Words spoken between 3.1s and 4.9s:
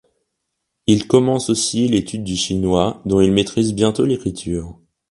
il maîtrise bientôt l'écriture.